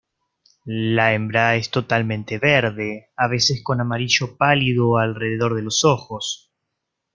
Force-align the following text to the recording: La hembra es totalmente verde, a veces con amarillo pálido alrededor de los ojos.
La 0.65 1.13
hembra 1.13 1.55
es 1.57 1.69
totalmente 1.69 2.39
verde, 2.39 3.11
a 3.15 3.27
veces 3.27 3.61
con 3.63 3.81
amarillo 3.81 4.35
pálido 4.35 4.97
alrededor 4.97 5.53
de 5.53 5.61
los 5.61 5.83
ojos. 5.83 6.51